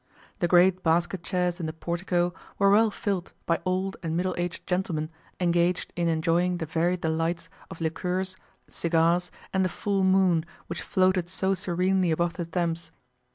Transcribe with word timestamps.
The 0.39 0.47
great 0.47 0.81
basket 0.81 1.21
chairs 1.21 1.59
in 1.59 1.67
the 1.67 1.73
portico 1.73 2.33
were 2.57 2.71
well 2.71 2.89
filled 2.89 3.33
by 3.45 3.61
old 3.67 3.97
and 4.01 4.17
middle 4.17 4.33
aged 4.35 4.65
gentlemen 4.65 5.11
engaged 5.39 5.93
in 5.95 6.07
enjoying 6.07 6.57
the 6.57 6.65
varied 6.65 7.01
delights 7.01 7.49
of 7.69 7.79
liqueurs, 7.81 8.35
cigars, 8.67 9.29
and 9.53 9.63
the 9.63 9.69
full 9.69 10.03
moon 10.03 10.43
which 10.65 10.81
floated 10.81 11.29
so 11.29 11.53
serenely 11.53 12.09
above 12.09 12.33
the 12.33 12.47
Thames. 12.47 12.89